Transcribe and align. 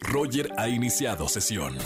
Roger 0.00 0.50
ha 0.58 0.68
iniciado 0.68 1.28
sesión. 1.28 1.76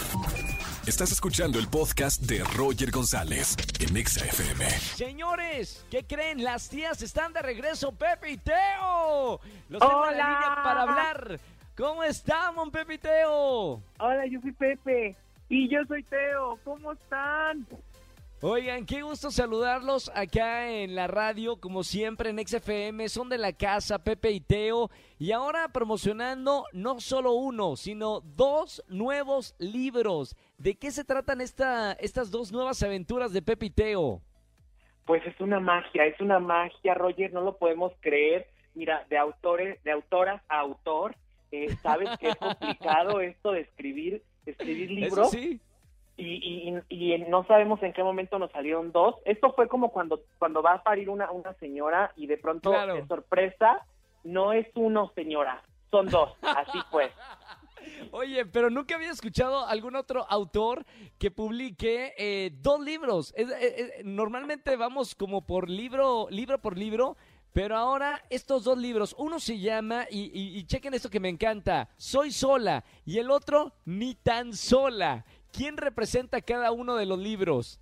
Estás 0.86 1.10
escuchando 1.10 1.58
el 1.58 1.68
podcast 1.68 2.22
de 2.22 2.44
Roger 2.56 2.90
González 2.90 3.56
en 3.80 3.96
Exa 3.96 4.24
FM. 4.24 4.68
Señores, 4.70 5.84
¿qué 5.90 6.04
creen? 6.04 6.44
Las 6.44 6.68
tías 6.68 7.02
están 7.02 7.32
de 7.32 7.42
regreso, 7.42 7.92
Pepe 7.92 8.30
y 8.32 8.36
Teo. 8.36 9.40
Los 9.68 9.80
tengo 9.80 10.08
en 10.08 10.16
la 10.16 10.30
línea 10.30 10.60
para 10.62 10.82
hablar. 10.82 11.40
¿Cómo 11.76 12.02
estamos, 12.04 12.70
Pepe 12.70 12.94
y 12.94 12.98
Teo? 12.98 13.82
Hola, 13.98 14.26
yo 14.30 14.40
soy 14.40 14.52
Pepe. 14.52 15.16
Y 15.48 15.68
yo 15.68 15.84
soy 15.86 16.02
Teo. 16.04 16.58
¿Cómo 16.64 16.92
están? 16.92 17.66
Oigan, 18.42 18.84
qué 18.84 19.00
gusto 19.00 19.30
saludarlos 19.30 20.12
acá 20.14 20.70
en 20.70 20.94
la 20.94 21.06
radio, 21.06 21.56
como 21.58 21.82
siempre 21.82 22.28
en 22.28 22.46
XFM. 22.46 23.08
Son 23.08 23.30
de 23.30 23.38
la 23.38 23.54
casa, 23.54 24.04
Pepe 24.04 24.30
y 24.30 24.40
Teo. 24.40 24.90
Y 25.18 25.32
ahora 25.32 25.68
promocionando 25.72 26.66
no 26.74 27.00
solo 27.00 27.32
uno, 27.32 27.76
sino 27.76 28.20
dos 28.20 28.84
nuevos 28.88 29.54
libros. 29.58 30.36
¿De 30.58 30.74
qué 30.74 30.90
se 30.90 31.02
tratan 31.02 31.40
esta, 31.40 31.92
estas 31.94 32.30
dos 32.30 32.52
nuevas 32.52 32.82
aventuras 32.82 33.32
de 33.32 33.40
Pepe 33.40 33.66
y 33.66 33.70
Teo? 33.70 34.20
Pues 35.06 35.24
es 35.26 35.40
una 35.40 35.58
magia, 35.58 36.04
es 36.04 36.20
una 36.20 36.38
magia, 36.38 36.92
Roger, 36.92 37.32
no 37.32 37.40
lo 37.40 37.56
podemos 37.56 37.94
creer. 38.00 38.48
Mira, 38.74 39.06
de 39.08 39.16
autores, 39.16 39.82
de 39.82 39.92
autoras 39.92 40.42
a 40.50 40.58
autor, 40.58 41.16
eh, 41.52 41.74
sabes 41.82 42.10
que 42.18 42.28
es 42.28 42.36
complicado 42.36 43.20
esto 43.22 43.52
de 43.52 43.60
escribir, 43.60 44.22
escribir 44.44 44.90
libros. 44.90 45.30
Sí. 45.30 45.58
Y, 46.16 46.72
y, 46.88 47.14
y 47.14 47.18
no 47.28 47.44
sabemos 47.46 47.82
en 47.82 47.92
qué 47.92 48.02
momento 48.02 48.38
nos 48.38 48.50
salieron 48.52 48.92
dos. 48.92 49.16
Esto 49.24 49.52
fue 49.54 49.68
como 49.68 49.90
cuando, 49.92 50.20
cuando 50.38 50.62
va 50.62 50.72
a 50.74 50.82
parir 50.82 51.10
una, 51.10 51.30
una 51.30 51.52
señora 51.54 52.12
y 52.16 52.26
de 52.26 52.38
pronto, 52.38 52.70
Claro. 52.70 52.94
de 52.94 53.06
sorpresa, 53.06 53.84
no 54.24 54.52
es 54.52 54.66
uno, 54.74 55.12
señora, 55.14 55.62
son 55.90 56.06
dos. 56.06 56.32
Así 56.42 56.78
fue. 56.90 57.10
Oye, 58.12 58.44
pero 58.46 58.70
nunca 58.70 58.96
había 58.96 59.10
escuchado 59.10 59.66
algún 59.66 59.94
otro 59.96 60.26
autor 60.28 60.84
que 61.18 61.30
publique 61.30 62.14
eh, 62.18 62.50
dos 62.60 62.80
libros. 62.80 63.32
Es- 63.36 63.50
es- 63.50 64.04
normalmente 64.04 64.76
vamos 64.76 65.14
como 65.14 65.46
por 65.46 65.68
libro, 65.70 66.26
libro 66.30 66.58
por 66.60 66.76
libro, 66.76 67.16
pero 67.52 67.76
ahora 67.76 68.22
estos 68.28 68.64
dos 68.64 68.76
libros, 68.76 69.14
uno 69.18 69.38
se 69.40 69.58
llama, 69.58 70.06
y, 70.10 70.24
y- 70.38 70.58
y 70.58 70.64
chequen 70.66 70.92
esto 70.94 71.08
que 71.08 71.20
me 71.20 71.28
encanta, 71.30 71.88
Soy 71.96 72.30
sola, 72.32 72.84
y 73.04 73.18
el 73.18 73.30
otro, 73.30 73.72
Ni 73.84 74.14
tan 74.14 74.52
sola. 74.52 75.24
¿Quién 75.52 75.76
representa 75.76 76.40
cada 76.40 76.72
uno 76.72 76.96
de 76.96 77.06
los 77.06 77.18
libros? 77.18 77.80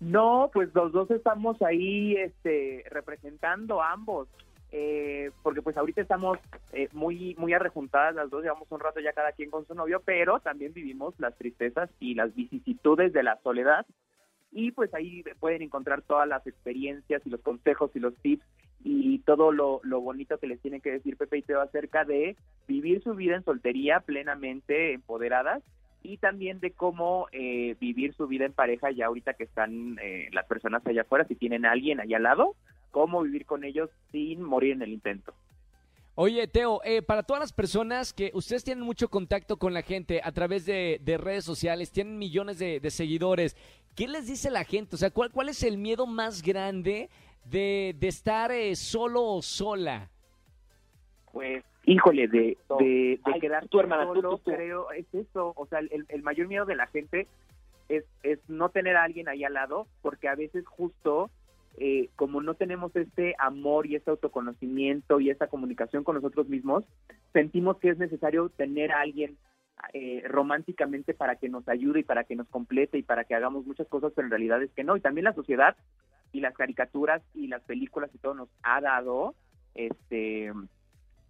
No, 0.00 0.50
pues 0.52 0.74
los 0.74 0.92
dos 0.92 1.10
estamos 1.10 1.60
ahí 1.60 2.16
este, 2.16 2.84
representando 2.90 3.82
ambos, 3.82 4.28
eh, 4.72 5.30
porque 5.42 5.60
pues 5.60 5.76
ahorita 5.76 6.00
estamos 6.00 6.38
eh, 6.72 6.88
muy 6.92 7.34
muy 7.38 7.52
arrejuntadas 7.52 8.14
las 8.14 8.30
dos, 8.30 8.42
llevamos 8.42 8.66
un 8.70 8.80
rato 8.80 9.00
ya 9.00 9.12
cada 9.12 9.32
quien 9.32 9.50
con 9.50 9.66
su 9.66 9.74
novio, 9.74 10.00
pero 10.02 10.40
también 10.40 10.72
vivimos 10.72 11.14
las 11.18 11.36
tristezas 11.36 11.90
y 12.00 12.14
las 12.14 12.34
vicisitudes 12.34 13.12
de 13.12 13.22
la 13.22 13.38
soledad 13.42 13.84
y 14.52 14.72
pues 14.72 14.92
ahí 14.94 15.22
pueden 15.38 15.62
encontrar 15.62 16.02
todas 16.02 16.26
las 16.26 16.46
experiencias 16.46 17.22
y 17.26 17.30
los 17.30 17.42
consejos 17.42 17.90
y 17.94 18.00
los 18.00 18.16
tips 18.16 18.44
y 18.82 19.18
todo 19.20 19.52
lo, 19.52 19.80
lo 19.82 20.00
bonito 20.00 20.38
que 20.38 20.46
les 20.46 20.60
tiene 20.60 20.80
que 20.80 20.92
decir 20.92 21.18
Pepe 21.18 21.38
y 21.38 21.42
Teo 21.42 21.60
acerca 21.60 22.04
de 22.04 22.36
vivir 22.66 23.02
su 23.02 23.14
vida 23.14 23.36
en 23.36 23.44
soltería 23.44 24.00
plenamente 24.00 24.94
empoderadas 24.94 25.62
y 26.02 26.16
también 26.16 26.60
de 26.60 26.72
cómo 26.72 27.26
eh, 27.32 27.76
vivir 27.80 28.14
su 28.14 28.26
vida 28.26 28.46
en 28.46 28.52
pareja 28.52 28.90
ya 28.90 29.06
ahorita 29.06 29.34
que 29.34 29.44
están 29.44 29.98
eh, 30.02 30.28
las 30.32 30.46
personas 30.46 30.86
allá 30.86 31.02
afuera, 31.02 31.26
si 31.26 31.34
tienen 31.34 31.64
a 31.66 31.72
alguien 31.72 32.00
allá 32.00 32.16
al 32.16 32.22
lado, 32.24 32.54
cómo 32.90 33.22
vivir 33.22 33.46
con 33.46 33.64
ellos 33.64 33.90
sin 34.12 34.42
morir 34.42 34.72
en 34.72 34.82
el 34.82 34.92
intento. 34.92 35.34
Oye, 36.16 36.46
Teo, 36.48 36.82
eh, 36.84 37.02
para 37.02 37.22
todas 37.22 37.40
las 37.40 37.52
personas 37.52 38.12
que 38.12 38.30
ustedes 38.34 38.64
tienen 38.64 38.84
mucho 38.84 39.08
contacto 39.08 39.56
con 39.56 39.72
la 39.72 39.82
gente 39.82 40.20
a 40.22 40.32
través 40.32 40.66
de, 40.66 41.00
de 41.02 41.16
redes 41.16 41.44
sociales, 41.44 41.92
tienen 41.92 42.18
millones 42.18 42.58
de, 42.58 42.80
de 42.80 42.90
seguidores, 42.90 43.56
¿qué 43.94 44.06
les 44.06 44.26
dice 44.26 44.50
la 44.50 44.64
gente? 44.64 44.96
O 44.96 44.98
sea, 44.98 45.10
¿cuál, 45.10 45.30
cuál 45.30 45.48
es 45.48 45.62
el 45.62 45.78
miedo 45.78 46.06
más 46.06 46.42
grande 46.42 47.08
de, 47.44 47.94
de 47.98 48.08
estar 48.08 48.50
eh, 48.50 48.76
solo 48.76 49.24
o 49.24 49.40
sola? 49.40 50.10
Pues, 51.32 51.64
híjole, 51.90 52.28
de, 52.28 52.56
de, 52.78 53.20
quedar 53.40 53.68
tú, 53.68 53.80
hermana, 53.80 54.06
tú, 54.06 54.14
solo, 54.14 54.30
tú, 54.30 54.38
tú. 54.38 54.52
creo, 54.52 54.90
es 54.92 55.12
eso, 55.12 55.52
o 55.56 55.66
sea, 55.66 55.80
el, 55.80 56.06
el 56.08 56.22
mayor 56.22 56.46
miedo 56.46 56.64
de 56.64 56.76
la 56.76 56.86
gente 56.86 57.26
es, 57.88 58.04
es 58.22 58.38
no 58.48 58.68
tener 58.68 58.96
a 58.96 59.04
alguien 59.04 59.28
ahí 59.28 59.44
al 59.44 59.54
lado, 59.54 59.86
porque 60.00 60.28
a 60.28 60.34
veces 60.34 60.64
justo, 60.66 61.30
eh, 61.78 62.08
como 62.16 62.40
no 62.40 62.54
tenemos 62.54 62.94
este 62.94 63.34
amor 63.38 63.86
y 63.86 63.96
este 63.96 64.10
autoconocimiento 64.10 65.20
y 65.20 65.30
esta 65.30 65.48
comunicación 65.48 66.04
con 66.04 66.14
nosotros 66.14 66.48
mismos, 66.48 66.84
sentimos 67.32 67.78
que 67.78 67.90
es 67.90 67.98
necesario 67.98 68.48
tener 68.50 68.92
a 68.92 69.00
alguien 69.00 69.36
eh, 69.92 70.22
románticamente 70.26 71.14
para 71.14 71.36
que 71.36 71.48
nos 71.48 71.66
ayude 71.68 72.00
y 72.00 72.04
para 72.04 72.24
que 72.24 72.36
nos 72.36 72.48
complete 72.48 72.98
y 72.98 73.02
para 73.02 73.24
que 73.24 73.34
hagamos 73.34 73.66
muchas 73.66 73.88
cosas, 73.88 74.12
pero 74.14 74.26
en 74.26 74.30
realidad 74.30 74.62
es 74.62 74.70
que 74.72 74.84
no. 74.84 74.96
Y 74.96 75.00
también 75.00 75.24
la 75.24 75.34
sociedad 75.34 75.76
y 76.32 76.40
las 76.40 76.54
caricaturas 76.54 77.22
y 77.34 77.48
las 77.48 77.62
películas 77.62 78.10
y 78.14 78.18
todo 78.18 78.34
nos 78.34 78.48
ha 78.62 78.80
dado, 78.80 79.34
este, 79.74 80.52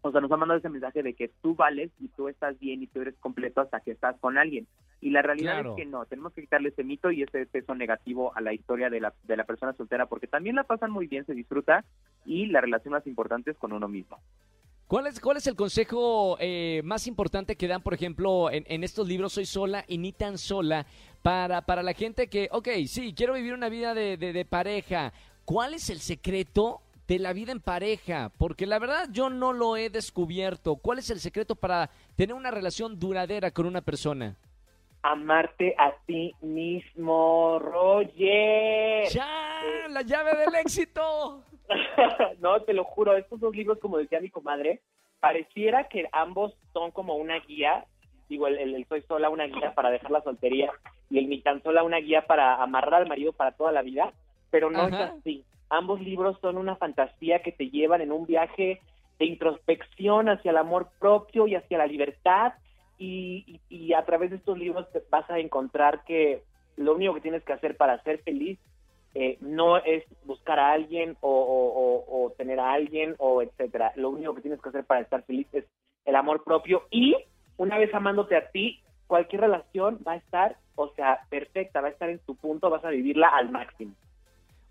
o 0.02 0.10
sea, 0.12 0.20
nos 0.20 0.30
ha 0.32 0.36
mandado 0.36 0.58
ese 0.58 0.68
mensaje 0.68 1.02
de 1.02 1.14
que 1.14 1.28
tú 1.42 1.54
vales 1.54 1.90
y 2.00 2.08
tú 2.08 2.28
estás 2.28 2.58
bien 2.58 2.82
y 2.82 2.86
tú 2.86 3.00
eres 3.02 3.14
completo 3.20 3.60
hasta 3.60 3.80
que 3.80 3.90
estás 3.92 4.16
con 4.20 4.38
alguien. 4.38 4.66
Y 5.00 5.10
la 5.10 5.22
realidad 5.22 5.54
Claro. 5.54 5.70
es 5.70 5.76
que 5.76 5.86
no, 5.90 6.04
tenemos 6.06 6.32
que 6.32 6.42
quitarle 6.42 6.70
ese 6.70 6.84
mito 6.84 7.10
y 7.10 7.22
ese 7.22 7.46
peso 7.46 7.74
negativo 7.74 8.32
a 8.36 8.40
la 8.40 8.52
historia 8.52 8.90
de 8.90 9.00
la, 9.00 9.12
de 9.24 9.36
la 9.36 9.44
persona 9.44 9.72
soltera, 9.74 10.06
porque 10.06 10.26
también 10.26 10.56
la 10.56 10.64
pasan 10.64 10.90
muy 10.90 11.06
bien, 11.06 11.24
se 11.26 11.34
disfruta 11.34 11.84
y 12.24 12.46
la 12.46 12.60
relación 12.60 12.92
más 12.92 13.06
importante 13.06 13.50
es 13.50 13.58
con 13.58 13.72
uno 13.72 13.88
mismo. 13.88 14.18
¿Cuál 14.86 15.06
es, 15.06 15.20
cuál 15.20 15.36
es 15.36 15.46
el 15.46 15.54
consejo 15.54 16.36
eh, 16.40 16.82
más 16.84 17.06
importante 17.06 17.54
que 17.54 17.68
dan, 17.68 17.80
por 17.80 17.94
ejemplo, 17.94 18.50
en, 18.50 18.64
en 18.66 18.82
estos 18.82 19.06
libros 19.06 19.34
Soy 19.34 19.46
sola 19.46 19.84
y 19.86 19.98
ni 19.98 20.10
tan 20.12 20.36
sola, 20.36 20.84
para, 21.22 21.62
para 21.62 21.82
la 21.84 21.92
gente 21.92 22.26
que, 22.26 22.48
ok, 22.50 22.68
sí, 22.86 23.14
quiero 23.14 23.34
vivir 23.34 23.54
una 23.54 23.68
vida 23.68 23.94
de, 23.94 24.16
de- 24.16 24.32
de 24.32 24.44
pareja? 24.44 25.12
¿Cuál 25.44 25.74
es 25.74 25.90
el 25.90 26.00
secreto 26.00 26.80
de 27.10 27.18
la 27.18 27.32
vida 27.32 27.50
en 27.50 27.58
pareja? 27.60 28.30
Porque 28.38 28.66
la 28.66 28.78
verdad 28.78 29.08
yo 29.10 29.30
no 29.30 29.52
lo 29.52 29.76
he 29.76 29.90
descubierto. 29.90 30.76
¿Cuál 30.76 31.00
es 31.00 31.10
el 31.10 31.18
secreto 31.18 31.56
para 31.56 31.90
tener 32.14 32.34
una 32.36 32.52
relación 32.52 33.00
duradera 33.00 33.50
con 33.50 33.66
una 33.66 33.80
persona? 33.80 34.36
Amarte 35.02 35.74
a 35.76 35.92
ti 36.06 36.32
mismo, 36.40 37.58
Roger. 37.58 39.08
¡Ya! 39.10 39.26
¡La 39.88 40.02
llave 40.02 40.36
del 40.36 40.54
éxito! 40.54 41.42
no, 42.40 42.62
te 42.62 42.74
lo 42.74 42.84
juro, 42.84 43.16
estos 43.16 43.40
dos 43.40 43.56
libros, 43.56 43.78
como 43.80 43.98
decía 43.98 44.20
mi 44.20 44.30
comadre, 44.30 44.80
pareciera 45.18 45.88
que 45.88 46.06
ambos 46.12 46.54
son 46.72 46.92
como 46.92 47.16
una 47.16 47.40
guía, 47.40 47.86
digo, 48.28 48.46
el, 48.46 48.56
el- 48.56 48.74
el 48.76 48.86
Soy 48.86 49.02
Sola 49.02 49.30
una 49.30 49.46
guía 49.46 49.74
para 49.74 49.90
dejar 49.90 50.12
la 50.12 50.22
soltería 50.22 50.70
y 51.10 51.18
el 51.18 51.28
Ni 51.28 51.40
tan 51.40 51.60
sola 51.64 51.82
una 51.82 51.96
guía 51.98 52.24
para 52.28 52.62
amarrar 52.62 53.02
al 53.02 53.08
marido 53.08 53.32
para 53.32 53.50
toda 53.50 53.72
la 53.72 53.82
vida, 53.82 54.12
pero 54.50 54.70
no 54.70 54.82
Ajá. 54.82 55.06
es 55.06 55.10
así. 55.18 55.44
Ambos 55.70 56.00
libros 56.00 56.38
son 56.40 56.56
una 56.58 56.76
fantasía 56.76 57.42
que 57.42 57.52
te 57.52 57.70
llevan 57.70 58.00
en 58.00 58.12
un 58.12 58.26
viaje 58.26 58.80
de 59.18 59.24
introspección 59.24 60.28
hacia 60.28 60.50
el 60.50 60.56
amor 60.56 60.88
propio 60.98 61.46
y 61.46 61.54
hacia 61.54 61.78
la 61.78 61.86
libertad 61.86 62.54
y, 62.98 63.60
a 63.96 64.04
través 64.04 64.30
de 64.30 64.36
estos 64.36 64.58
libros 64.58 64.90
te 64.92 65.02
vas 65.10 65.28
a 65.30 65.38
encontrar 65.38 66.04
que 66.04 66.42
lo 66.76 66.94
único 66.94 67.14
que 67.14 67.20
tienes 67.22 67.42
que 67.44 67.52
hacer 67.52 67.76
para 67.76 68.02
ser 68.02 68.22
feliz 68.22 68.58
eh, 69.14 69.36
no 69.40 69.78
es 69.78 70.04
buscar 70.24 70.58
a 70.58 70.72
alguien 70.72 71.16
o- 71.20 72.04
o 72.08 72.30
tener 72.36 72.60
a 72.60 72.72
alguien 72.72 73.14
o 73.18 73.42
etcétera. 73.42 73.92
Lo 73.96 74.10
único 74.10 74.34
que 74.34 74.42
tienes 74.42 74.60
que 74.60 74.68
hacer 74.68 74.84
para 74.84 75.00
estar 75.00 75.22
feliz 75.24 75.46
es 75.52 75.64
el 76.04 76.14
amor 76.16 76.44
propio 76.44 76.84
y 76.90 77.16
una 77.56 77.78
vez 77.78 77.92
amándote 77.94 78.36
a 78.36 78.50
ti, 78.50 78.80
cualquier 79.06 79.42
relación 79.42 79.98
va 80.06 80.12
a 80.12 80.16
estar, 80.16 80.56
o 80.76 80.88
sea, 80.94 81.20
perfecta, 81.28 81.80
va 81.80 81.88
a 81.88 81.90
estar 81.90 82.08
en 82.08 82.20
su 82.24 82.36
punto, 82.36 82.70
vas 82.70 82.84
a 82.84 82.90
vivirla 82.90 83.28
al 83.28 83.50
máximo. 83.50 83.92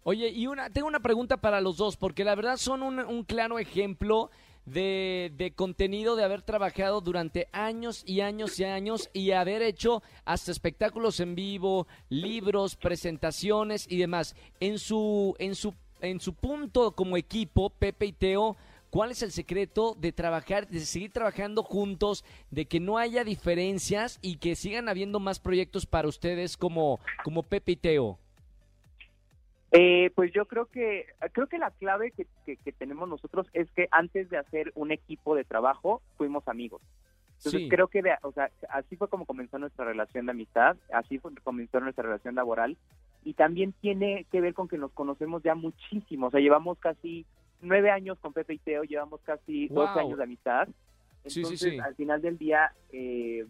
Oye, 0.03 0.29
y 0.29 0.47
una, 0.47 0.69
tengo 0.69 0.87
una 0.87 1.01
pregunta 1.01 1.37
para 1.37 1.59
los 1.59 1.77
dos, 1.77 1.97
porque 1.97 2.23
la 2.23 2.35
verdad 2.35 2.57
son 2.57 2.83
un, 2.83 3.23
claro 3.25 3.59
ejemplo 3.59 4.31
de, 4.65 5.31
de 5.35 5.51
contenido, 5.51 6.15
de 6.15 6.23
haber 6.23 6.41
trabajado 6.41 7.01
durante 7.01 7.49
años 7.51 8.03
y 8.05 8.21
años 8.21 8.59
y 8.59 8.63
años 8.63 9.09
y 9.13 9.31
haber 9.31 9.61
hecho 9.61 10.01
hasta 10.23 10.51
espectáculos 10.51 11.19
en 11.19 11.35
vivo, 11.35 11.85
libros, 12.07 12.77
presentaciones 12.77 13.87
y 13.89 13.97
demás. 13.97 14.35
En 14.61 14.79
su, 14.79 15.35
en 15.37 15.55
su, 15.55 15.73
en 15.99 16.21
su 16.21 16.33
punto 16.33 16.93
como 16.93 17.17
equipo, 17.17 17.69
Pepe 17.69 18.05
y 18.05 18.13
Teo, 18.13 18.55
¿cuál 18.89 19.11
es 19.11 19.21
el 19.21 19.33
secreto 19.33 19.97
de 19.99 20.13
trabajar, 20.13 20.65
de 20.67 20.79
seguir 20.79 21.11
trabajando 21.11 21.61
juntos, 21.61 22.23
de 22.51 22.65
que 22.65 22.79
no 22.79 22.97
haya 22.97 23.25
diferencias 23.25 24.17
y 24.21 24.37
que 24.37 24.55
sigan 24.55 24.87
habiendo 24.87 25.19
más 25.19 25.39
proyectos 25.39 25.85
para 25.85 26.07
ustedes 26.07 26.55
como, 26.55 27.01
como 27.25 27.43
Pepe 27.43 27.73
y 27.73 27.75
Teo? 27.75 28.17
Eh, 29.71 30.11
pues 30.15 30.31
yo 30.33 30.45
creo 30.45 30.65
que 30.65 31.05
creo 31.31 31.47
que 31.47 31.59
la 31.59 31.69
clave 31.71 32.11
que, 32.11 32.25
que- 32.45 32.57
que 32.57 32.71
tenemos 32.71 33.07
nosotros 33.07 33.47
es 33.53 33.69
que 33.71 33.87
antes 33.91 34.29
de 34.29 34.37
hacer 34.37 34.71
un 34.75 34.91
equipo 34.91 35.35
de 35.35 35.43
trabajo 35.43 36.01
fuimos 36.17 36.47
amigos. 36.47 36.81
Entonces 37.37 37.61
Sí. 37.61 37.69
creo 37.69 37.87
que 37.87 38.01
de- 38.01 38.15
o 38.23 38.31
sea, 38.31 38.49
así 38.69 38.95
fue 38.95 39.07
como 39.09 39.25
comenzó 39.25 39.59
nuestra 39.59 39.85
relación 39.85 40.25
de 40.25 40.31
amistad, 40.31 40.75
así 40.91 41.19
fue 41.19 41.31
como 41.31 41.43
comenzó 41.43 41.79
nuestra 41.79 42.03
relación 42.03 42.33
laboral 42.35 42.77
y 43.23 43.33
también 43.35 43.73
tiene 43.73 44.25
que 44.31 44.41
ver 44.41 44.53
con 44.55 44.67
que 44.67 44.77
nos 44.77 44.91
conocemos 44.91 45.43
ya 45.43 45.53
muchísimo, 45.55 46.27
o 46.27 46.31
sea, 46.31 46.39
llevamos 46.39 46.79
casi 46.79 47.25
nueve 47.61 47.91
años 47.91 48.17
con 48.19 48.33
Pepe 48.33 48.55
y 48.55 48.59
Teo, 48.59 48.83
llevamos 48.83 49.21
casi 49.21 49.67
Wow. 49.67 49.85
doce 49.87 49.99
años 49.99 50.17
de 50.17 50.23
amistad 50.23 50.67
Sí, 51.25 51.29
sí, 51.31 51.39
Entonces, 51.41 51.71
sí. 51.73 51.79
al 51.79 51.95
final 51.95 52.21
del 52.21 52.37
día, 52.37 52.71
eh, 52.93 53.45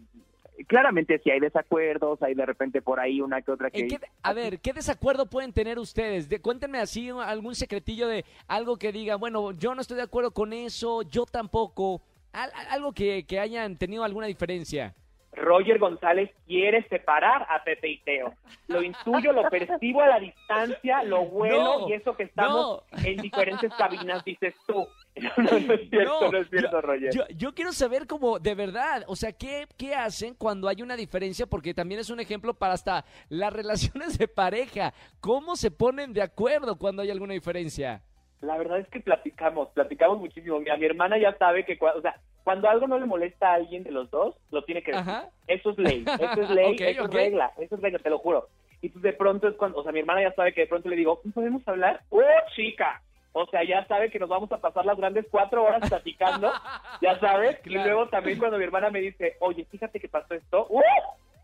claramente 0.66 1.18
si 1.22 1.30
hay 1.30 1.40
desacuerdos, 1.40 2.22
hay 2.22 2.34
de 2.34 2.46
repente 2.46 2.82
por 2.82 3.00
ahí 3.00 3.20
una 3.20 3.40
que 3.42 3.50
otra 3.50 3.70
que... 3.70 3.80
¿En 3.80 3.88
qué- 3.88 3.98
a 4.22 4.32
ver, 4.32 4.60
¿qué 4.60 4.72
desacuerdo 4.72 5.26
pueden 5.26 5.52
tener 5.52 5.78
ustedes? 5.78 6.28
De, 6.28 6.40
cuéntenme 6.40 6.78
así 6.78 7.08
algún 7.10 7.54
secretillo 7.54 8.08
de 8.08 8.24
algo 8.46 8.76
que 8.76 8.92
digan, 8.92 9.18
bueno, 9.20 9.52
yo 9.52 9.74
no 9.74 9.80
estoy 9.80 9.96
de 9.96 10.02
acuerdo 10.04 10.30
con 10.32 10.52
eso, 10.52 11.02
yo 11.02 11.24
tampoco. 11.26 12.02
Al- 12.32 12.52
algo 12.70 12.92
que, 12.92 13.24
que 13.26 13.40
hayan 13.40 13.76
tenido 13.76 14.04
alguna 14.04 14.26
diferencia. 14.26 14.94
Roger 15.32 15.78
González 15.78 16.28
quiere 16.46 16.82
separar 16.88 17.46
a 17.48 17.62
Pepe 17.62 17.88
y 17.88 17.98
Teo. 17.98 18.34
Lo 18.66 18.82
intuyo, 18.82 19.32
lo 19.32 19.48
percibo 19.48 20.02
a 20.02 20.08
la 20.08 20.18
distancia, 20.20 21.02
lo 21.04 21.20
huelo 21.22 21.80
No, 21.82 21.88
y 21.88 21.92
eso 21.92 22.16
que 22.16 22.24
estamos 22.24 22.82
en 23.04 23.16
diferentes 23.16 23.72
cabinas, 23.74 24.24
dices 24.24 24.54
tú. 24.66 24.86
No, 25.20 25.30
no, 25.44 25.60
no 25.60 25.74
es 25.74 25.90
cierto, 25.90 26.32
no, 26.32 26.38
es 26.38 26.48
cierto, 26.50 26.70
yo, 26.72 26.80
Roger. 26.80 27.14
yo- 27.14 27.26
yo 27.36 27.54
quiero 27.54 27.72
saber 27.72 28.06
como 28.06 28.38
de 28.38 28.54
verdad, 28.54 29.04
o 29.06 29.16
sea, 29.16 29.32
¿qué, 29.32 29.66
¿qué 29.76 29.94
hacen 29.94 30.34
cuando 30.34 30.68
hay 30.68 30.82
una 30.82 30.96
diferencia? 30.96 31.46
Porque 31.46 31.74
también 31.74 32.00
es 32.00 32.10
un 32.10 32.20
ejemplo 32.20 32.54
para 32.54 32.74
hasta 32.74 33.04
las 33.28 33.52
relaciones 33.52 34.18
de 34.18 34.28
pareja. 34.28 34.92
¿Cómo 35.20 35.56
se 35.56 35.70
ponen 35.70 36.12
de 36.12 36.22
acuerdo 36.22 36.76
cuando 36.78 37.02
hay 37.02 37.10
alguna 37.10 37.34
diferencia? 37.34 38.02
La 38.40 38.56
verdad 38.56 38.78
es 38.78 38.88
que 38.88 39.00
platicamos, 39.00 39.68
platicamos 39.70 40.18
muchísimo. 40.18 40.58
Mira, 40.60 40.76
mi 40.78 40.86
hermana 40.86 41.18
ya 41.18 41.36
sabe 41.36 41.64
que, 41.66 41.78
o 41.80 42.00
sea, 42.00 42.16
cuando 42.42 42.70
algo 42.70 42.86
no 42.86 42.98
le 42.98 43.04
molesta 43.04 43.50
a 43.50 43.54
alguien 43.54 43.82
de 43.82 43.90
los 43.90 44.10
dos, 44.10 44.34
lo 44.50 44.64
tiene 44.64 44.82
que 44.82 44.92
decir. 44.92 45.10
Ajá. 45.10 45.28
Eso 45.46 45.70
es 45.70 45.78
ley, 45.78 46.04
eso 46.20 46.40
es 46.42 46.50
ley, 46.50 46.72
Ok, 46.74 46.80
eso 46.80 47.04
es 47.04 47.10
regla, 47.10 47.52
eso 47.58 47.74
es 47.74 47.80
regla, 47.82 47.98
te 47.98 48.08
lo 48.08 48.18
juro. 48.18 48.48
Y 48.80 48.88
pues 48.88 49.02
de 49.02 49.12
pronto 49.12 49.46
es 49.46 49.56
cuando, 49.56 49.76
o 49.78 49.82
sea, 49.82 49.92
mi 49.92 50.00
hermana 50.00 50.22
ya 50.22 50.32
sabe 50.32 50.54
que 50.54 50.62
de 50.62 50.66
pronto 50.68 50.88
le 50.88 50.96
digo, 50.96 51.20
¿podemos 51.34 51.60
hablar? 51.68 52.00
¡Oh, 52.08 52.20
chica! 52.56 53.02
O 53.32 53.46
sea, 53.46 53.62
ya 53.64 53.86
sabe 53.86 54.10
que 54.10 54.18
nos 54.18 54.28
vamos 54.28 54.50
a 54.52 54.58
pasar 54.58 54.84
las 54.84 54.96
grandes 54.96 55.26
cuatro 55.30 55.62
horas 55.62 55.88
platicando, 55.88 56.52
ya 57.00 57.18
sabes. 57.20 57.58
Y 57.64 57.74
luego 57.74 58.08
también 58.08 58.38
cuando 58.38 58.58
mi 58.58 58.64
hermana 58.64 58.90
me 58.90 59.00
dice, 59.00 59.36
oye, 59.40 59.64
fíjate 59.70 60.00
que 60.00 60.08
pasó 60.08 60.34
esto, 60.34 60.66
¡uh! 60.68 60.82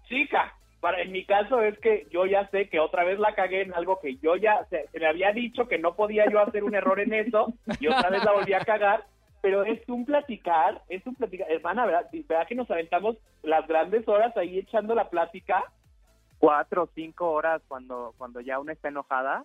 Chica, 0.08 0.54
para, 0.80 1.00
en 1.00 1.12
mi 1.12 1.24
caso 1.24 1.62
es 1.62 1.78
que 1.78 2.06
yo 2.10 2.26
ya 2.26 2.48
sé 2.48 2.68
que 2.68 2.80
otra 2.80 3.04
vez 3.04 3.18
la 3.18 3.34
cagué 3.34 3.62
en 3.62 3.74
algo 3.74 4.00
que 4.00 4.16
yo 4.16 4.36
ya, 4.36 4.64
se, 4.70 4.88
se 4.88 4.98
me 4.98 5.06
había 5.06 5.32
dicho 5.32 5.68
que 5.68 5.78
no 5.78 5.94
podía 5.94 6.28
yo 6.30 6.40
hacer 6.40 6.64
un 6.64 6.74
error 6.74 7.00
en 7.00 7.14
eso, 7.14 7.52
y 7.80 7.86
otra 7.86 8.10
vez 8.10 8.24
la 8.24 8.32
volví 8.32 8.52
a 8.52 8.64
cagar, 8.64 9.04
pero 9.40 9.64
es 9.64 9.80
un 9.88 10.04
platicar, 10.04 10.82
es 10.88 11.06
un 11.06 11.14
platicar, 11.14 11.50
hermana, 11.50 11.86
¿verdad? 11.86 12.08
¿verdad 12.28 12.46
que 12.48 12.54
nos 12.56 12.70
aventamos 12.70 13.16
las 13.42 13.66
grandes 13.66 14.06
horas 14.08 14.36
ahí 14.36 14.58
echando 14.58 14.94
la 14.94 15.08
plática? 15.08 15.62
cuatro 16.38 16.84
o 16.84 16.88
cinco 16.94 17.32
horas 17.32 17.62
cuando, 17.68 18.14
cuando 18.18 18.40
ya 18.40 18.58
una 18.58 18.72
está 18.72 18.88
enojada. 18.88 19.44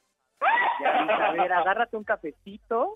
A 0.86 1.32
ver, 1.34 1.52
agárrate 1.54 1.98
un 1.98 2.04
cafecito, 2.04 2.96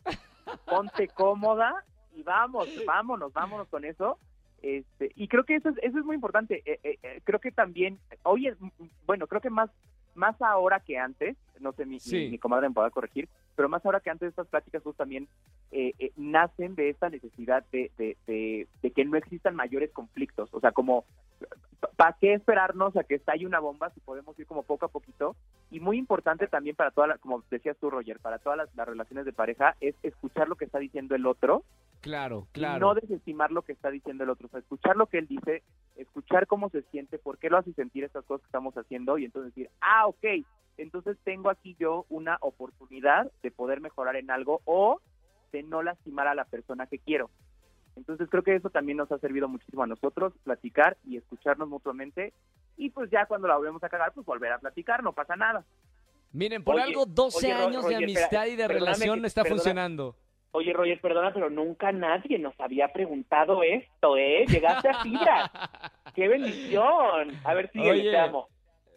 ponte 0.65 1.07
cómoda 1.09 1.83
y 2.15 2.23
vamos, 2.23 2.67
vámonos, 2.85 3.33
vámonos 3.33 3.67
con 3.67 3.85
eso. 3.85 4.17
Este, 4.61 5.11
y 5.15 5.27
creo 5.27 5.43
que 5.43 5.55
eso 5.55 5.69
es, 5.69 5.75
eso 5.83 5.99
es 5.99 6.05
muy 6.05 6.15
importante. 6.15 6.63
Eh, 6.65 6.79
eh, 6.83 6.97
eh, 7.03 7.21
creo 7.23 7.39
que 7.39 7.51
también, 7.51 7.99
hoy, 8.23 8.47
es- 8.47 8.57
bueno, 9.05 9.27
creo 9.27 9.41
que 9.41 9.49
más, 9.49 9.69
más 10.15 10.41
ahora 10.41 10.79
que 10.79 10.97
antes, 10.97 11.35
no 11.59 11.71
sé, 11.73 11.85
mi, 11.85 11.99
Sí. 11.99 12.15
mi, 12.25 12.29
mi 12.31 12.37
comadre 12.39 12.69
me 12.69 12.73
podrá 12.73 12.89
corregir, 12.89 13.27
pero 13.55 13.69
más 13.69 13.85
ahora 13.85 13.99
que 13.99 14.09
antes 14.09 14.29
estas 14.29 14.47
pláticas 14.47 14.81
pues 14.81 14.95
también 14.95 15.27
eh, 15.71 16.11
nacen 16.15 16.75
de 16.75 16.89
esta 16.89 17.09
necesidad 17.09 17.63
de, 17.71 17.91
de, 17.97 18.17
de, 18.25 18.67
de 18.81 18.91
que 18.91 19.05
no 19.05 19.17
existan 19.17 19.55
mayores 19.55 19.91
conflictos. 19.91 20.53
O 20.53 20.59
sea, 20.59 20.71
como 20.71 21.03
¿para 21.95 22.17
qué 22.19 22.33
esperarnos 22.33 22.95
a 22.97 23.03
que 23.03 23.15
estalle 23.15 23.45
una 23.45 23.59
bomba 23.59 23.89
si 23.91 23.99
podemos 23.99 24.37
ir 24.39 24.47
como 24.47 24.63
poco 24.63 24.85
a 24.85 24.89
poquito? 24.89 25.35
Y 25.71 25.79
muy 25.79 25.97
importante 25.97 26.47
también 26.47 26.75
para 26.75 26.91
todas, 26.91 27.19
como 27.19 27.43
decías 27.49 27.77
tú, 27.77 27.89
Roger, 27.89 28.19
para 28.19 28.39
todas 28.39 28.57
las, 28.57 28.75
las 28.75 28.87
relaciones 28.87 29.25
de 29.25 29.33
pareja, 29.33 29.75
es 29.81 29.95
escuchar 30.03 30.47
lo 30.47 30.55
que 30.55 30.65
está 30.65 30.79
diciendo 30.79 31.15
el 31.15 31.25
otro 31.25 31.63
Claro, 32.05 32.47
y 32.53 32.59
claro. 32.59 32.85
no 32.85 32.93
desestimar 32.93 33.51
lo 33.51 33.63
que 33.63 33.71
está 33.71 33.89
diciendo 33.89 34.23
el 34.23 34.29
otro. 34.29 34.45
O 34.45 34.49
sea, 34.51 34.59
escuchar 34.59 34.95
lo 34.95 35.07
que 35.07 35.17
él 35.17 35.27
dice, 35.27 35.63
escuchar 35.95 36.45
cómo 36.45 36.69
se 36.69 36.83
siente, 36.83 37.17
por 37.17 37.39
qué 37.39 37.49
lo 37.49 37.57
hace 37.57 37.73
sentir 37.73 38.03
estas 38.03 38.23
cosas 38.25 38.43
que 38.43 38.49
estamos 38.49 38.77
haciendo 38.77 39.17
y 39.17 39.25
entonces 39.25 39.55
decir, 39.55 39.71
ah, 39.81 40.05
ok, 40.05 40.23
entonces 40.77 41.17
tengo 41.23 41.49
aquí 41.49 41.75
yo 41.79 42.05
una 42.09 42.37
oportunidad 42.41 43.31
de 43.41 43.49
poder 43.49 43.81
mejorar 43.81 44.17
en 44.17 44.29
algo 44.29 44.61
o 44.65 45.01
de 45.51 45.63
no 45.63 45.81
lastimar 45.81 46.27
a 46.27 46.35
la 46.35 46.45
persona 46.45 46.85
que 46.85 46.99
quiero. 46.99 47.31
Entonces 47.95 48.27
creo 48.29 48.43
que 48.43 48.55
eso 48.55 48.69
también 48.69 48.97
nos 48.97 49.11
ha 49.11 49.17
servido 49.19 49.47
muchísimo 49.47 49.83
a 49.83 49.87
nosotros, 49.87 50.33
platicar 50.43 50.97
y 51.05 51.17
escucharnos 51.17 51.67
mutuamente. 51.69 52.33
Y 52.77 52.89
pues 52.89 53.09
ya 53.09 53.25
cuando 53.25 53.47
la 53.47 53.55
volvemos 53.57 53.83
a 53.83 53.89
cagar, 53.89 54.11
pues 54.13 54.25
volver 54.25 54.51
a 54.51 54.59
platicar, 54.59 55.01
no 55.03 55.13
pasa 55.13 55.35
nada. 55.35 55.63
Miren, 56.33 56.63
por 56.63 56.75
Oye, 56.75 56.83
algo 56.83 57.05
12 57.05 57.37
oye, 57.47 57.57
Ro- 57.57 57.67
años 57.67 57.87
de 57.87 57.95
amistad 57.95 58.23
espera, 58.23 58.47
y 58.47 58.55
de 58.57 58.67
relación 58.67 59.23
está 59.25 59.43
perdona- 59.43 59.55
funcionando. 59.55 60.15
Oye, 60.51 60.71
Roger, 60.73 60.99
perdona, 61.01 61.33
pero 61.33 61.49
nunca 61.49 61.91
nadie 61.91 62.39
nos 62.39 62.57
había 62.59 62.87
preguntado 62.93 63.61
esto, 63.63 64.15
¿eh? 64.17 64.45
Llegaste 64.47 64.87
a 64.89 65.01
fibra. 65.03 65.51
¡Qué 66.15 66.27
bendición! 66.29 67.31
A 67.43 67.53
ver, 67.53 67.69
Oye. 67.77 68.09
te 68.11 68.17
amo. 68.17 68.47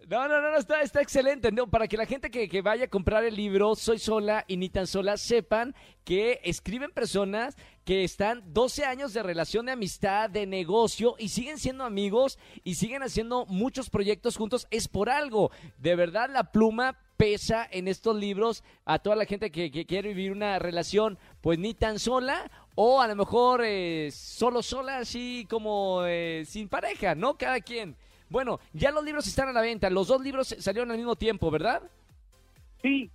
No, 0.09 0.27
no, 0.27 0.41
no, 0.41 0.51
no, 0.51 0.57
está, 0.57 1.03
excelente. 1.03 1.53
No, 1.53 1.69
para 1.69 1.87
que 1.87 1.99
la 1.99 2.07
gente 2.07 2.31
que, 2.31 2.49
que 2.49 2.63
vaya 2.63 2.87
a 2.87 2.89
comprar 2.89 3.25
el 3.25 3.37
libro 3.37 3.77
Soy 3.77 3.99
sola 3.99 4.43
y 4.49 4.57
ni 4.57 4.71
tan 4.71 4.87
sola 4.87 5.19
sepan 5.19 5.75
que 6.03 6.41
escriben 6.45 6.93
personas 6.93 7.59
que 7.85 8.05
están 8.05 8.43
12 8.55 8.87
años 8.87 9.13
de 9.13 9.23
relación 9.23 9.67
de 9.67 9.73
amistad, 9.73 10.31
de 10.31 10.47
negocio 10.47 11.15
y 11.19 11.29
siguen 11.29 11.59
siendo 11.59 11.85
amigos 11.85 12.39
y 12.65 12.77
siguen 12.77 13.03
haciendo 13.03 13.45
muchos 13.45 13.91
proyectos 13.91 14.39
juntos. 14.39 14.67
Es 14.71 14.89
por 14.89 15.11
algo. 15.11 15.51
De 15.77 15.95
verdad, 15.95 16.31
la 16.33 16.53
pluma 16.53 16.99
pesa 17.19 17.69
en 17.71 17.87
estos 17.87 18.17
libros 18.17 18.65
a 18.87 19.01
toda 19.01 19.15
la 19.15 19.27
gente 19.27 19.51
que, 19.51 19.71
que 19.71 19.85
quiere 19.85 20.15
vivir 20.15 20.33
una 20.33 20.59
relación, 20.59 21.19
pues 21.43 21.59
ni 21.59 21.75
tan 21.75 21.99
sola 21.99 22.51
o 22.77 23.03
a 23.03 23.09
lo 23.09 23.15
mejor 23.15 23.61
eh, 23.63 24.09
solo 24.11 24.63
sola, 24.63 25.01
así 25.01 25.47
como 25.51 26.05
eh, 26.07 26.45
sin 26.47 26.71
pareja, 26.71 27.15
¿no? 27.15 27.37
Cada 27.37 27.61
quien. 27.61 27.95
Bueno, 28.31 28.61
ya 28.73 28.91
los 28.91 29.05
libros 29.05 29.27
están 29.27 29.49
a 29.49 29.53
la 29.53 29.61
venta. 29.61 29.89
Los 29.91 30.09
dos 30.09 30.21
libros 30.21 30.55
salieron 30.59 30.91
al 30.91 30.97
mismo 30.99 31.17
tiempo, 31.17 31.51
¿verdad? 31.51 31.83
Sí, 32.83 33.11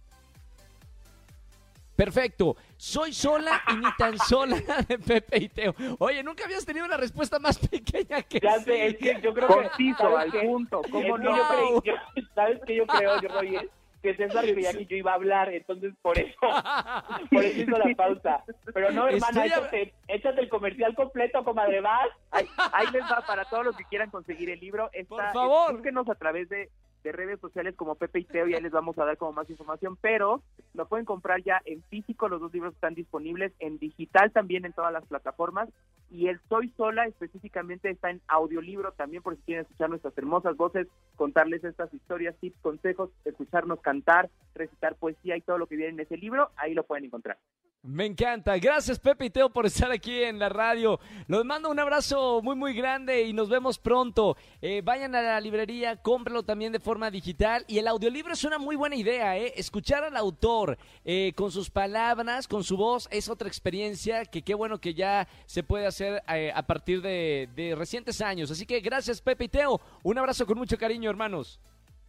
Perfecto. 1.96 2.58
Soy 2.76 3.14
sola 3.14 3.62
y 3.72 3.76
ni 3.76 3.86
tan 3.98 4.18
sola 4.18 4.58
de 4.88 4.98
Pepe 4.98 5.38
y 5.44 5.48
Teo. 5.50 5.76
Oye, 6.00 6.24
nunca 6.24 6.44
habías 6.46 6.66
tenido 6.66 6.86
una 6.88 6.98
respuesta 6.98 7.38
más 7.38 7.60
pequeña 7.60 8.24
que 8.24 8.40
Ya 8.40 8.58
sí. 8.58 8.64
sé, 8.66 8.88
es 8.88 8.98
que 8.98 9.22
yo 9.22 9.32
creo 9.32 9.48
que... 9.48 9.54
conciso, 9.54 9.98
¿sabes 10.00 10.34
al 10.34 10.42
punto, 10.42 10.82
¿cómo 10.92 11.16
que 11.18 11.24
no? 11.24 11.38
yo 11.38 11.44
creí- 11.48 11.82
yo- 11.86 12.24
¿Sabes 12.34 12.60
qué 12.66 12.76
yo 12.78 12.88
creo, 12.88 13.22
yo, 13.22 13.30
Roger? 13.30 13.70
Que 14.04 14.16
César 14.16 14.44
creía 14.44 14.74
que 14.74 14.86
yo 14.86 14.96
iba 14.98 15.12
a 15.12 15.16
hablar, 15.16 15.50
entonces 15.52 15.94
por 16.02 16.20
eso, 16.20 16.36
por 17.32 17.44
eso 17.44 17.62
hizo 17.62 17.78
la 17.78 17.96
pausa. 17.96 18.44
Pero 18.74 18.92
no, 18.92 19.08
hermana, 19.08 19.46
Estoy 19.46 19.64
échate, 19.64 19.94
échate 20.10 20.42
el 20.42 20.50
comercial 20.50 20.94
completo, 20.94 21.44
comadre, 21.44 21.82
vas. 21.82 22.10
Ahí, 22.30 22.46
ahí 22.74 22.88
les 22.92 23.04
va 23.04 23.24
para 23.26 23.46
todos 23.46 23.64
los 23.66 23.76
que 23.78 23.86
quieran 23.86 24.12
conseguir 24.12 24.50
el 24.50 24.60
libro. 24.60 24.90
Está, 24.94 25.08
Por 25.16 25.34
favor. 25.34 25.72
eh, 25.72 25.74
búsquenos 25.74 26.10
a 26.10 26.16
través 26.16 26.50
de, 26.50 26.70
de 27.04 27.12
redes 27.12 27.40
sociales 27.40 27.76
como 27.76 27.96
Pepe 27.96 28.20
y 28.20 28.26
Teo 28.26 28.48
y 28.48 28.54
ahí 28.56 28.62
les 28.62 28.72
vamos 28.72 28.98
a 28.98 29.06
dar 29.06 29.18
como 29.18 29.34
más 29.34 29.50
información, 29.50 29.98
pero 30.02 30.42
lo 30.74 30.86
pueden 30.88 31.06
comprar 31.06 31.42
ya 31.42 31.62
en 31.66 31.82
físico, 31.84 32.28
los 32.30 32.42
dos 32.42 32.54
libros 32.54 32.74
están 32.74 32.96
disponibles, 32.96 33.54
en 33.60 33.78
digital 33.78 34.32
también 34.32 34.66
en 34.66 34.74
todas 34.74 34.92
las 34.92 35.06
plataformas 35.06 35.70
y 36.14 36.28
el 36.28 36.40
Soy 36.48 36.70
Sola 36.78 37.08
específicamente 37.08 37.90
está 37.90 38.12
en 38.12 38.22
audiolibro 38.28 38.92
también 38.92 39.24
por 39.24 39.36
si 39.36 39.42
quieren 39.42 39.64
escuchar 39.64 39.90
nuestras 39.90 40.16
hermosas 40.16 40.56
voces, 40.56 40.88
contarles 41.16 41.64
estas 41.64 41.92
historias, 41.92 42.36
tips, 42.40 42.60
consejos, 42.62 43.10
escucharnos 43.26 43.82
cantar, 43.82 44.30
recitar 44.54 44.96
poesía 44.96 45.36
y 45.36 45.42
todo 45.42 45.58
lo 45.58 45.66
que 45.66 45.76
viene 45.76 45.94
en 45.94 46.00
ese 46.00 46.18
libro, 46.18 46.52
ahí 46.56 46.76
lo 46.76 46.84
pueden 46.84 47.06
encontrar. 47.06 47.40
Me 47.86 48.06
encanta. 48.06 48.58
Gracias, 48.60 48.98
Pepe 48.98 49.26
y 49.26 49.30
Teo, 49.30 49.50
por 49.50 49.66
estar 49.66 49.92
aquí 49.92 50.24
en 50.24 50.40
la 50.40 50.48
radio. 50.48 51.02
Los 51.28 51.44
mando 51.44 51.70
un 51.70 51.78
abrazo 51.78 52.42
muy, 52.42 52.56
muy 52.56 52.74
grande 52.74 53.24
y 53.24 53.34
nos 53.34 53.50
vemos 53.50 53.78
pronto. 53.78 54.38
Eh, 54.62 54.82
vayan 54.82 55.14
a 55.16 55.22
la 55.22 55.42
librería, 55.42 55.98
cómpralo 55.98 56.44
también 56.44 56.72
de 56.72 56.80
forma 56.80 57.12
digital. 57.12 57.66
Y 57.68 57.80
el 57.80 57.90
audiolibro 57.90 58.32
es 58.32 58.46
una 58.46 58.58
muy 58.58 58.78
buena 58.78 58.96
idea, 58.96 59.38
¿eh? 59.38 59.52
Escuchar 59.58 60.06
al 60.06 60.16
autor 60.16 60.78
eh, 61.04 61.34
con 61.36 61.52
sus 61.52 61.70
palabras, 61.70 62.48
con 62.48 62.64
su 62.64 62.78
voz, 62.78 63.10
es 63.12 63.28
otra 63.28 63.50
experiencia 63.50 64.24
que 64.24 64.44
qué 64.44 64.54
bueno 64.54 64.80
que 64.80 64.94
ya 64.94 65.28
se 65.46 65.62
puede 65.62 65.86
hacer 65.86 66.24
eh, 66.30 66.54
a 66.56 66.64
partir 66.64 67.02
de, 67.02 67.50
de 67.54 67.76
recientes 67.76 68.22
años. 68.22 68.50
Así 68.50 68.66
que 68.66 68.80
gracias, 68.80 69.22
Pepe 69.22 69.44
y 69.44 69.50
Teo. 69.50 69.82
Un 70.04 70.18
abrazo 70.18 70.46
con 70.46 70.58
mucho 70.58 70.78
cariño, 70.78 71.10
hermanos. 71.10 71.60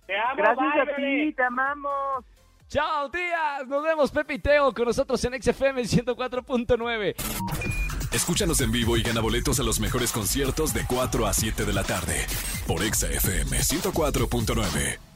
Te 0.07 0.16
amo, 0.16 0.37
Gracias 0.37 0.73
bye, 0.73 0.83
a 0.83 0.97
ti, 0.97 1.33
te 1.33 1.43
amamos. 1.43 2.25
Chao, 2.68 3.11
tías. 3.11 3.66
Nos 3.68 3.83
vemos, 3.83 4.11
Pepe 4.11 4.35
y 4.35 4.38
Teo, 4.38 4.73
con 4.73 4.87
nosotros 4.87 5.25
en 5.25 5.40
XFM 5.42 5.83
104.9. 5.83 7.14
Escúchanos 8.12 8.61
en 8.61 8.71
vivo 8.71 8.97
y 8.97 9.02
gana 9.02 9.21
boletos 9.21 9.59
a 9.61 9.62
los 9.62 9.80
mejores 9.80 10.12
conciertos 10.12 10.73
de 10.73 10.85
4 10.87 11.26
a 11.26 11.33
7 11.33 11.64
de 11.64 11.73
la 11.73 11.83
tarde 11.83 12.26
por 12.66 12.83
Exa 12.83 13.09
FM 13.09 13.59
104.9. 13.59 15.13